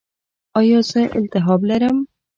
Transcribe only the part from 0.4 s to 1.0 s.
ایا